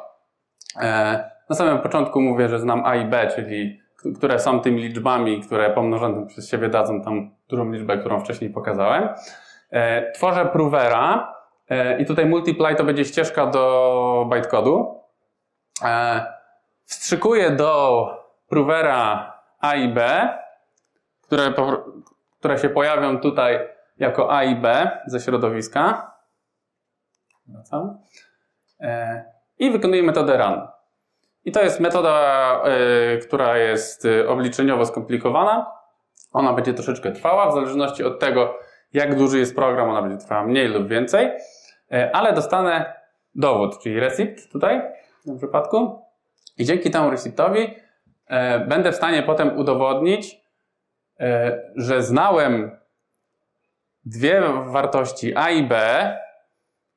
E, 0.81 1.29
na 1.49 1.55
samym 1.55 1.79
początku 1.79 2.21
mówię, 2.21 2.49
że 2.49 2.59
znam 2.59 2.85
A 2.85 2.95
i 2.95 3.05
B, 3.05 3.31
czyli 3.35 3.81
które 4.17 4.39
są 4.39 4.59
tymi 4.59 4.81
liczbami, 4.81 5.41
które 5.41 5.69
pomnożone 5.69 6.27
przez 6.27 6.49
siebie 6.49 6.69
dadzą 6.69 7.01
tam 7.01 7.31
dużą 7.49 7.71
liczbę, 7.71 7.97
którą 7.97 8.19
wcześniej 8.19 8.49
pokazałem. 8.49 9.09
E, 9.71 10.11
tworzę 10.11 10.45
provera 10.45 11.35
i 11.99 12.05
tutaj 12.05 12.25
multiply 12.25 12.75
to 12.75 12.83
będzie 12.83 13.05
ścieżka 13.05 13.45
do 13.45 14.27
bytecodu. 14.29 15.01
Wstrzykuję 16.85 17.51
do 17.51 18.07
provera 18.49 19.33
A 19.59 19.75
i 19.75 19.93
B, 19.93 20.29
które, 21.21 21.53
które 22.39 22.57
się 22.57 22.69
pojawią 22.69 23.19
tutaj 23.19 23.59
jako 23.97 24.33
A 24.37 24.43
i 24.43 24.55
B 24.55 24.91
ze 25.05 25.19
środowiska. 25.19 26.11
Wracam. 27.47 27.97
E, 28.79 29.25
I 29.59 29.71
wykonuję 29.71 30.03
metodę 30.03 30.37
run. 30.37 30.67
I 31.45 31.51
to 31.51 31.63
jest 31.63 31.79
metoda, 31.79 32.61
e, 32.63 33.17
która 33.17 33.57
jest 33.57 34.05
e, 34.05 34.29
obliczeniowo 34.29 34.85
skomplikowana. 34.85 35.71
Ona 36.33 36.53
będzie 36.53 36.73
troszeczkę 36.73 37.11
trwała, 37.11 37.51
w 37.51 37.53
zależności 37.53 38.03
od 38.03 38.19
tego, 38.19 38.59
jak 38.93 39.15
duży 39.15 39.39
jest 39.39 39.55
program, 39.55 39.89
ona 39.89 40.01
będzie 40.01 40.17
trwała 40.17 40.43
mniej 40.43 40.67
lub 40.67 40.87
więcej, 40.87 41.31
ale 42.13 42.33
dostanę 42.33 42.93
dowód, 43.35 43.79
czyli 43.83 43.99
receipt 43.99 44.51
tutaj 44.51 44.81
w 45.21 45.23
tym 45.23 45.37
przypadku. 45.37 46.01
I 46.57 46.65
dzięki 46.65 46.91
temu 46.91 47.09
receptowi 47.09 47.75
będę 48.67 48.91
w 48.91 48.95
stanie 48.95 49.23
potem 49.23 49.57
udowodnić, 49.57 50.41
że 51.75 52.03
znałem 52.03 52.77
dwie 54.05 54.41
wartości 54.65 55.35
A 55.35 55.49
i 55.49 55.63
B, 55.63 55.77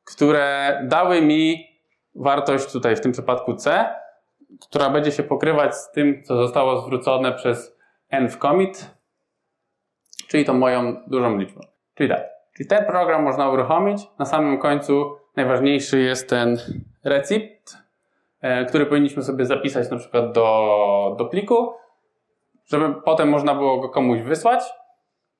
które 0.04 0.80
dały 0.84 1.22
mi 1.22 1.68
wartość 2.14 2.72
tutaj 2.72 2.96
w 2.96 3.00
tym 3.00 3.12
przypadku 3.12 3.54
C, 3.54 3.88
która 4.60 4.90
będzie 4.90 5.12
się 5.12 5.22
pokrywać 5.22 5.76
z 5.76 5.90
tym, 5.90 6.22
co 6.24 6.36
zostało 6.36 6.80
zwrócone 6.80 7.32
przez 7.32 7.78
n 8.10 8.28
w 8.28 8.38
commit, 8.38 8.94
czyli 10.28 10.44
tą 10.44 10.54
moją 10.54 10.96
dużą 11.06 11.38
liczbę. 11.38 11.60
Czyli 11.94 12.08
tak, 12.08 12.24
czyli 12.56 12.68
ten 12.68 12.84
program 12.84 13.22
można 13.22 13.50
uruchomić. 13.50 14.02
Na 14.18 14.24
samym 14.24 14.58
końcu 14.58 15.16
najważniejszy 15.36 16.00
jest 16.00 16.30
ten 16.30 16.58
recipt, 17.04 17.76
e, 18.40 18.64
który 18.64 18.86
powinniśmy 18.86 19.22
sobie 19.22 19.46
zapisać 19.46 19.90
na 19.90 19.96
przykład 19.96 20.32
do, 20.32 21.16
do 21.18 21.24
pliku, 21.24 21.72
żeby 22.66 22.94
potem 23.02 23.28
można 23.28 23.54
było 23.54 23.80
go 23.80 23.88
komuś 23.88 24.20
wysłać, 24.20 24.64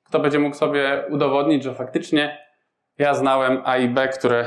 kto 0.04 0.18
będzie 0.18 0.38
mógł 0.38 0.56
sobie 0.56 1.04
udowodnić, 1.10 1.62
że 1.62 1.74
faktycznie 1.74 2.38
ja 2.98 3.14
znałem 3.14 3.62
A 3.64 3.76
i 3.76 3.88
B, 3.88 4.08
które 4.08 4.46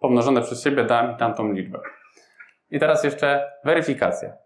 pomnożone 0.00 0.42
przez 0.42 0.64
siebie 0.64 0.84
da 0.84 1.02
mi 1.02 1.16
tamtą 1.16 1.52
liczbę. 1.52 1.80
I 2.72 2.80
teraz 2.80 3.04
jeszcze 3.04 3.52
weryfikacja. 3.64 4.36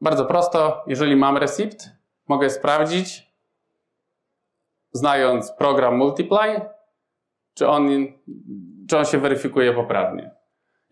Bardzo 0.00 0.24
prosto, 0.26 0.84
jeżeli 0.86 1.16
mam 1.16 1.36
receipt, 1.36 1.90
mogę 2.28 2.50
sprawdzić, 2.50 3.32
znając 4.92 5.52
program 5.52 5.96
multiply, 5.96 6.60
czy 7.54 7.68
on, 7.68 7.88
czy 8.88 8.98
on 8.98 9.04
się 9.04 9.18
weryfikuje 9.18 9.72
poprawnie. 9.72 10.30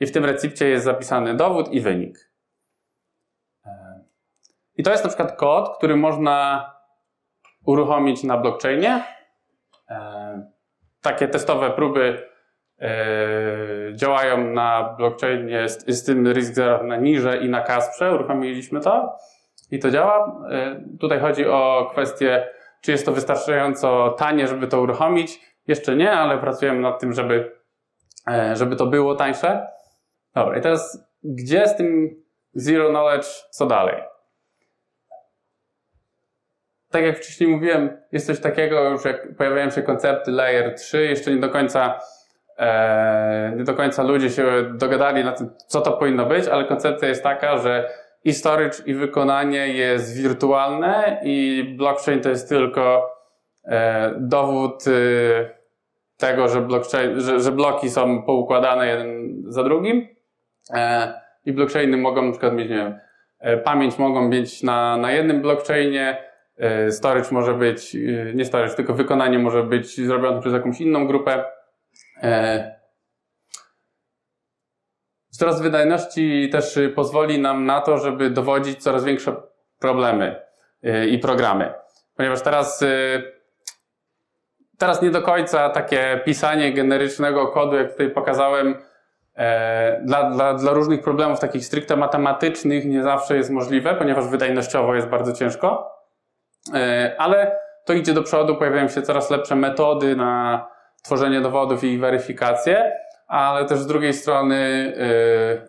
I 0.00 0.06
w 0.06 0.12
tym 0.12 0.24
recepcie 0.24 0.68
jest 0.68 0.84
zapisany 0.84 1.34
dowód 1.34 1.72
i 1.72 1.80
wynik. 1.80 2.32
I 4.74 4.82
to 4.82 4.90
jest 4.90 5.04
na 5.04 5.08
przykład 5.10 5.36
kod, 5.36 5.76
który 5.76 5.96
można 5.96 6.70
uruchomić 7.64 8.22
na 8.22 8.36
blockchainie. 8.36 9.04
Takie 11.00 11.28
testowe 11.28 11.70
próby 11.70 12.27
działają 13.94 14.44
na 14.46 14.94
blockchainie 14.98 15.68
z, 15.68 15.86
z 15.88 16.04
tym 16.04 16.32
risk 16.32 16.54
zero 16.54 16.82
na 16.82 16.96
Nirze 16.96 17.36
i 17.36 17.48
na 17.48 17.60
Kasprze. 17.60 18.14
Uruchomiliśmy 18.14 18.80
to 18.80 19.16
i 19.70 19.78
to 19.78 19.90
działa. 19.90 20.46
E, 20.50 20.80
tutaj 21.00 21.20
chodzi 21.20 21.46
o 21.46 21.88
kwestię, 21.92 22.48
czy 22.80 22.92
jest 22.92 23.06
to 23.06 23.12
wystarczająco 23.12 24.10
tanie, 24.18 24.48
żeby 24.48 24.68
to 24.68 24.80
uruchomić. 24.80 25.40
Jeszcze 25.66 25.96
nie, 25.96 26.12
ale 26.12 26.38
pracujemy 26.38 26.80
nad 26.80 27.00
tym, 27.00 27.12
żeby, 27.12 27.52
e, 28.30 28.56
żeby 28.56 28.76
to 28.76 28.86
było 28.86 29.14
tańsze. 29.14 29.66
Dobra, 30.34 30.58
i 30.58 30.60
teraz 30.60 31.08
gdzie 31.22 31.68
z 31.68 31.76
tym 31.76 32.22
zero 32.54 32.88
knowledge, 32.88 33.26
co 33.50 33.66
dalej? 33.66 34.02
Tak 36.90 37.02
jak 37.02 37.18
wcześniej 37.18 37.50
mówiłem, 37.50 38.02
jest 38.12 38.26
coś 38.26 38.40
takiego, 38.40 38.90
już 38.90 39.04
jak 39.04 39.36
pojawiają 39.36 39.70
się 39.70 39.82
koncepty 39.82 40.30
layer 40.30 40.74
3, 40.74 41.06
jeszcze 41.06 41.30
nie 41.30 41.40
do 41.40 41.50
końca 41.50 41.98
E, 41.98 42.17
nie 43.56 43.64
do 43.64 43.74
końca 43.74 44.02
ludzie 44.02 44.30
się 44.30 44.44
dogadali 44.74 45.24
na 45.24 45.32
tym, 45.32 45.50
co 45.66 45.80
to 45.80 45.92
powinno 45.92 46.26
być, 46.26 46.48
ale 46.48 46.64
koncepcja 46.64 47.08
jest 47.08 47.22
taka, 47.22 47.58
że 47.58 47.90
i 48.24 48.32
storage, 48.32 48.76
i 48.86 48.94
wykonanie 48.94 49.68
jest 49.68 50.22
wirtualne, 50.22 51.20
i 51.24 51.64
blockchain 51.78 52.20
to 52.20 52.28
jest 52.28 52.48
tylko 52.48 53.10
e, 53.64 54.14
dowód 54.18 54.86
y, 54.86 55.50
tego, 56.16 56.48
że, 56.48 56.60
blockchain, 56.60 57.20
że, 57.20 57.40
że 57.40 57.52
bloki 57.52 57.90
są 57.90 58.22
poukładane 58.22 58.86
jeden 58.86 59.42
za 59.46 59.64
drugim. 59.64 60.08
E, 60.74 61.12
I 61.44 61.52
blockchainy 61.52 61.96
mogą 61.96 62.22
na 62.22 62.30
przykład 62.30 62.54
mieć, 62.54 62.70
nie 62.70 62.76
wiem, 62.76 62.98
pamięć 63.64 63.98
mogą 63.98 64.28
mieć 64.28 64.62
na, 64.62 64.96
na 64.96 65.12
jednym 65.12 65.42
blockchainie, 65.42 66.28
storage 66.90 67.28
może 67.30 67.54
być, 67.54 67.94
y, 67.94 68.32
nie 68.34 68.44
storage, 68.44 68.74
tylko 68.74 68.94
wykonanie 68.94 69.38
może 69.38 69.62
być 69.62 70.06
zrobione 70.06 70.40
przez 70.40 70.52
jakąś 70.52 70.80
inną 70.80 71.06
grupę. 71.06 71.44
E, 72.22 72.78
wzrost 75.32 75.62
wydajności 75.62 76.48
też 76.52 76.78
pozwoli 76.94 77.38
nam 77.38 77.66
na 77.66 77.80
to, 77.80 77.98
żeby 77.98 78.30
dowodzić 78.30 78.82
coraz 78.82 79.04
większe 79.04 79.36
problemy 79.78 80.42
e, 80.82 81.06
i 81.06 81.18
programy. 81.18 81.72
Ponieważ 82.16 82.42
teraz, 82.42 82.82
e, 82.82 82.86
teraz 84.78 85.02
nie 85.02 85.10
do 85.10 85.22
końca 85.22 85.70
takie 85.70 86.20
pisanie 86.24 86.72
generycznego 86.72 87.46
kodu, 87.46 87.76
jak 87.76 87.90
tutaj 87.90 88.10
pokazałem, 88.10 88.74
dla, 90.02 90.30
dla, 90.30 90.54
dla 90.54 90.72
różnych 90.72 91.02
problemów 91.02 91.40
takich 91.40 91.64
stricte 91.64 91.96
matematycznych 91.96 92.84
nie 92.84 93.02
zawsze 93.02 93.36
jest 93.36 93.50
możliwe, 93.50 93.94
ponieważ 93.94 94.28
wydajnościowo 94.28 94.94
jest 94.94 95.08
bardzo 95.08 95.32
ciężko. 95.32 95.92
Ale 97.18 97.60
to 97.84 97.92
idzie 97.92 98.12
do 98.12 98.22
przodu, 98.22 98.56
pojawiają 98.56 98.88
się 98.88 99.02
coraz 99.02 99.30
lepsze 99.30 99.56
metody 99.56 100.16
na 100.16 100.66
tworzenie 101.08 101.40
dowodów 101.40 101.84
i 101.84 101.98
weryfikację, 101.98 102.92
ale 103.26 103.64
też 103.64 103.78
z 103.78 103.86
drugiej 103.86 104.14
strony 104.14 104.92
yy, 104.96 105.68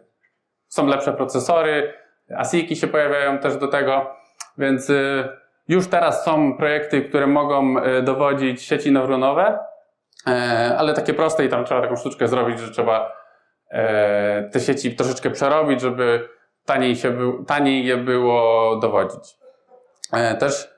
są 0.68 0.88
lepsze 0.88 1.14
procesory, 1.14 1.94
ASICi 2.38 2.76
się 2.76 2.88
pojawiają 2.88 3.38
też 3.38 3.58
do 3.58 3.68
tego, 3.68 4.16
więc 4.58 4.90
yy, 4.90 5.30
już 5.68 5.88
teraz 5.88 6.24
są 6.24 6.58
projekty, 6.58 7.02
które 7.02 7.28
mogą 7.28 7.74
yy, 7.74 8.02
dowodzić 8.02 8.62
sieci 8.62 8.92
neuronowe, 8.92 9.60
ale 10.78 10.94
takie 10.94 11.14
proste 11.14 11.46
i 11.46 11.50
tam 11.50 11.66
trzeba 11.66 11.82
taką 11.82 11.96
sztuczkę 11.96 12.28
zrobić, 12.28 12.60
że 12.60 12.72
trzeba 12.72 13.20
te 14.52 14.60
sieci 14.60 14.96
troszeczkę 14.96 15.30
przerobić, 15.30 15.82
żeby 15.82 16.30
taniej, 16.66 16.96
się 16.96 17.34
taniej 17.48 17.86
je 17.86 17.98
było 17.98 18.76
dowodzić. 18.76 19.38
Też 20.40 20.70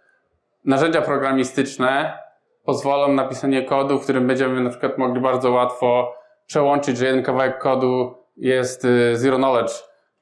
narzędzia 0.66 1.02
programistyczne 1.02 2.20
pozwolą 2.64 3.14
na 3.14 3.28
pisanie 3.28 3.64
kodu, 3.64 4.00
w 4.00 4.04
którym 4.04 4.28
będziemy 4.28 4.62
na 4.62 4.70
przykład 4.70 4.98
mogli 4.98 5.22
bardzo 5.22 5.52
łatwo 5.52 6.16
przełączyć, 6.46 6.98
że 6.98 7.06
jeden 7.06 7.24
kawałek 7.24 7.58
kodu 7.58 8.16
jest 8.38 8.86
y, 8.86 9.18
zero 9.18 9.38
knowledge 9.38 9.72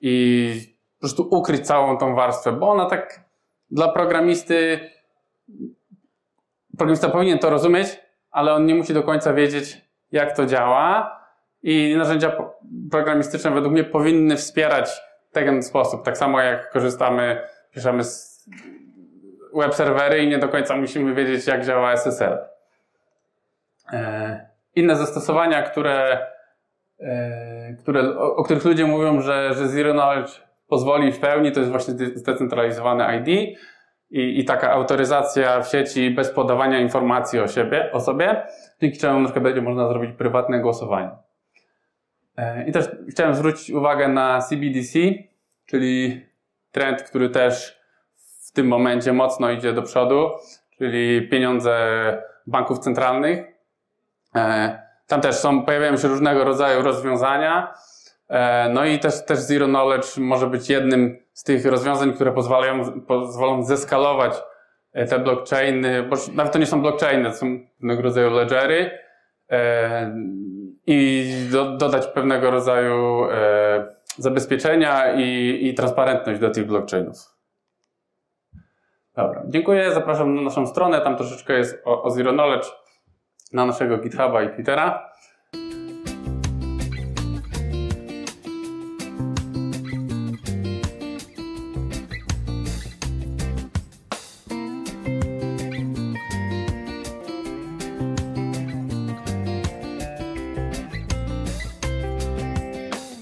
i 0.02 0.54
po 0.96 1.00
prostu 1.00 1.28
ukryć 1.32 1.68
całą 1.68 1.98
tą 1.98 2.16
warstwę, 2.16 2.52
bo 2.52 2.70
ona 2.70 2.86
tak 2.86 3.30
dla 3.72 3.88
programisty, 3.88 4.80
programista 6.78 7.10
powinien 7.10 7.40
to 7.40 7.50
rozumieć, 7.50 8.00
ale 8.32 8.54
on 8.54 8.66
nie 8.66 8.76
musi 8.76 8.94
do 8.94 9.04
końca 9.04 9.34
wiedzieć, 9.34 9.82
jak 10.12 10.36
to 10.36 10.46
działa 10.46 11.20
i 11.64 11.96
narzędzia 11.98 12.32
programistyczne 12.92 13.52
według 13.52 13.74
mnie 13.74 13.84
powinny 13.84 14.38
wspierać 14.38 15.02
ten 15.32 15.64
sposób. 15.64 16.06
Tak 16.06 16.18
samo 16.18 16.42
jak 16.42 16.72
korzystamy, 16.72 17.42
piszemy 17.72 18.04
z 18.04 18.46
web 19.60 19.76
serwery 19.76 20.24
i 20.24 20.28
nie 20.28 20.38
do 20.38 20.50
końca 20.50 20.76
musimy 20.76 21.14
wiedzieć, 21.16 21.48
jak 21.48 21.66
działa 21.66 21.92
SSL. 21.92 22.38
E, 23.94 24.50
inne 24.76 24.96
zastosowania, 24.96 25.64
które, 25.64 26.28
e, 27.00 27.74
które, 27.80 28.18
o, 28.18 28.44
których 28.44 28.66
ludzie 28.66 28.86
mówią, 28.86 29.22
że, 29.22 29.54
że 29.54 29.68
Zero 29.68 29.94
Knowledge 29.94 30.42
pozwoli 30.68 31.12
w 31.12 31.20
pełni, 31.20 31.52
to 31.52 31.60
jest 31.60 31.72
właśnie 31.72 31.94
zdecentralizowane 31.94 33.18
ID 33.18 33.58
i, 34.10 34.40
i 34.40 34.46
taka 34.46 34.72
autoryzacja 34.72 35.62
w 35.62 35.68
sieci 35.68 36.12
bez 36.12 36.32
podawania 36.32 36.80
informacji 36.80 37.40
o 37.40 37.48
siebie, 37.48 37.92
o 37.92 38.00
sobie, 38.00 38.44
dzięki 38.82 38.98
czemu 38.98 39.20
na 39.20 39.26
przykład 39.26 39.44
będzie 39.44 39.62
można 39.62 39.88
zrobić 39.88 40.12
prywatne 40.18 40.60
głosowanie. 40.60 41.10
E, 42.38 42.68
I 42.68 42.72
też 42.72 42.90
chciałem 43.10 43.36
zwrócić 43.36 43.70
uwagę 43.70 44.08
na 44.08 44.42
CBDC, 44.42 45.00
czyli 45.66 46.26
trend, 46.72 47.04
który 47.04 47.30
też 47.30 47.79
w 48.50 48.52
tym 48.52 48.68
momencie 48.68 49.14
mocno 49.14 49.52
idzie 49.52 49.74
do 49.74 49.82
przodu, 49.82 50.30
czyli 50.78 51.28
pieniądze 51.28 51.78
banków 52.48 52.80
centralnych. 52.80 53.46
E, 54.36 54.80
tam 55.08 55.22
też 55.22 55.36
są, 55.36 55.64
pojawiają 55.64 55.98
się 55.98 56.08
różnego 56.08 56.44
rodzaju 56.44 56.82
rozwiązania. 56.82 57.74
E, 58.30 58.70
no 58.74 58.86
i 58.86 59.00
też, 59.00 59.26
też 59.26 59.40
Zero 59.40 59.66
Knowledge 59.66 60.18
może 60.18 60.48
być 60.48 60.70
jednym 60.70 61.18
z 61.34 61.44
tych 61.44 61.66
rozwiązań, 61.66 62.14
które 62.14 62.32
pozwalają, 62.32 63.02
pozwolą 63.02 63.64
zeskalować 63.64 64.34
e, 64.94 65.06
te 65.06 65.20
blockchainy, 65.20 66.04
bo 66.04 66.16
nawet 66.34 66.54
to 66.54 66.60
nie 66.60 66.66
są 66.66 66.82
blockchainy, 66.82 67.30
to 67.30 67.36
są 67.36 67.60
pewnego 67.78 68.02
rodzaju 68.02 68.30
ledgery 68.32 68.92
i 70.88 71.32
do, 71.52 71.78
dodać 71.78 72.08
pewnego 72.08 72.52
rodzaju 72.52 73.28
zabezpieczenia 74.18 75.14
i, 75.14 75.60
i 75.62 75.74
transparentność 75.74 76.40
do 76.40 76.50
tych 76.50 76.66
blockchainów. 76.66 77.39
Dobra, 79.20 79.44
dziękuję. 79.48 79.94
Zapraszam 79.94 80.36
na 80.36 80.42
naszą 80.42 80.68
stronę. 80.68 81.02
Tam 81.02 81.18
troszeczkę 81.18 81.54
jest 81.54 81.82
o, 81.86 82.04
o 82.04 82.10
Zero 82.10 82.32
Knowledge 82.32 82.68
na 83.54 83.66
naszego 83.66 83.98
GitHuba 83.98 84.44
i 84.44 84.50
Twittera. 84.50 85.12